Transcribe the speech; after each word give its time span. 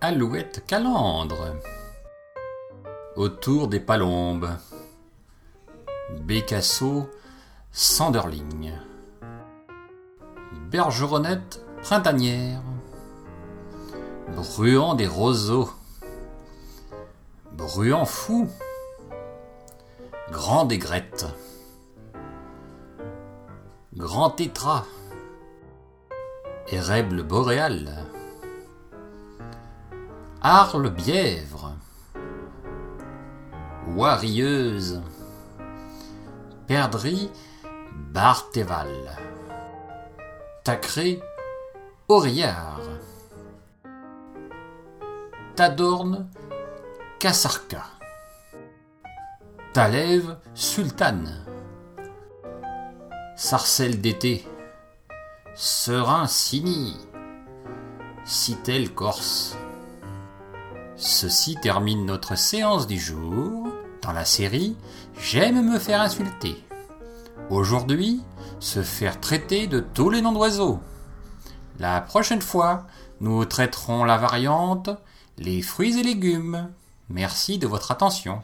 Alouette 0.00 0.64
calandre. 0.66 1.56
Autour 3.16 3.68
des 3.68 3.80
palombes. 3.80 4.50
Bécasso 6.20 7.08
Sanderling. 7.72 8.72
Bergeronnette 10.70 11.64
printanière. 11.82 12.62
Bruant 14.36 14.94
des 14.94 15.06
roseaux. 15.06 15.70
Bruant 17.52 18.04
fou 18.04 18.48
Grand 20.32 20.66
aigrette 20.70 21.26
Grand 23.92 24.30
tétra. 24.30 24.86
Érèble 26.68 27.22
boréal. 27.22 28.06
Arle 30.40 30.88
bièvre 30.88 31.76
Warieuse 33.94 35.02
Perdrix 36.66 37.28
Bartéval 38.14 39.10
Tacré 40.64 41.20
Aurillard 42.08 42.80
Tadorne 45.54 46.26
Cassarca 47.18 47.84
Talève 49.72 50.36
Sultane 50.54 51.46
Sarcelle 53.36 54.02
d'été 54.02 54.46
Serein 55.54 56.26
Sini 56.26 56.98
Citel 58.26 58.92
Corse 58.92 59.56
Ceci 60.96 61.56
termine 61.56 62.04
notre 62.04 62.36
séance 62.36 62.86
du 62.86 62.98
jour 62.98 63.66
dans 64.02 64.12
la 64.12 64.26
série 64.26 64.76
J'aime 65.18 65.66
me 65.66 65.78
faire 65.78 66.02
insulter. 66.02 66.62
Aujourd'hui, 67.48 68.20
se 68.60 68.82
faire 68.82 69.20
traiter 69.20 69.68
de 69.68 69.80
tous 69.80 70.10
les 70.10 70.20
noms 70.20 70.32
d'oiseaux. 70.32 70.80
La 71.78 72.02
prochaine 72.02 72.42
fois, 72.42 72.86
nous 73.22 73.42
traiterons 73.46 74.04
la 74.04 74.18
variante 74.18 74.90
les 75.38 75.62
fruits 75.62 75.98
et 75.98 76.02
légumes. 76.02 76.68
Merci 77.08 77.56
de 77.56 77.66
votre 77.66 77.90
attention. 77.90 78.42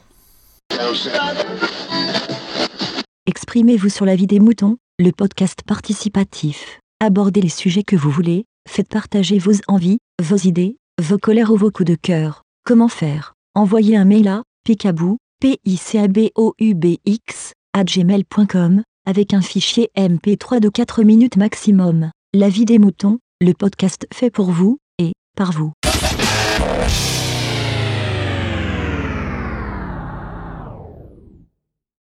Exprimez-vous 3.27 3.89
sur 3.89 4.05
la 4.05 4.17
vie 4.17 4.27
des 4.27 4.41
moutons, 4.41 4.77
le 4.99 5.11
podcast 5.11 5.63
participatif. 5.67 6.81
Abordez 7.01 7.41
les 7.41 7.49
sujets 7.49 7.83
que 7.83 7.97
vous 7.97 8.11
voulez, 8.11 8.45
faites 8.69 8.89
partager 8.89 9.39
vos 9.39 9.53
envies, 9.67 9.99
vos 10.23 10.37
idées, 10.37 10.77
vos 11.01 11.19
colères 11.19 11.51
ou 11.51 11.57
vos 11.57 11.71
coups 11.71 11.91
de 11.91 11.97
cœur. 11.97 12.43
Comment 12.65 12.89
faire? 12.89 13.35
Envoyez 13.55 13.97
un 13.97 14.05
mail 14.05 14.29
à 14.29 14.43
picabou, 14.65 15.19
p 15.41 15.59
i 15.65 15.77
c 15.77 15.99
a 15.99 16.09
b 16.09 16.31
o 16.37 16.55
u 16.61 16.75
b 16.75 16.99
x 17.05 17.53
gmail.com 17.77 18.83
avec 19.07 19.35
un 19.35 19.41
fichier 19.41 19.91
MP3 19.97 20.61
de 20.61 20.69
4 20.69 21.03
minutes 21.03 21.37
maximum. 21.37 22.11
La 22.35 22.49
vie 22.49 22.65
des 22.65 22.79
moutons, 22.79 23.19
le 23.41 23.53
podcast 23.53 24.07
fait 24.13 24.31
pour 24.31 24.51
vous 24.51 24.79
et 24.99 25.13
par 25.37 25.53
vous. 25.53 25.73